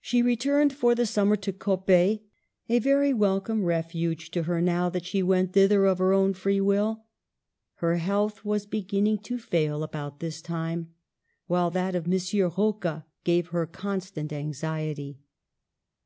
[0.00, 2.22] She returned for the summer to Coppet—
[2.70, 6.58] a very welcome refuge to her now that she went thither of her own free
[6.58, 7.04] will.
[7.74, 10.94] Her health was beginning to fail about this time,
[11.48, 12.12] while that of M.
[12.12, 15.18] Kocca gave her constant anxiety.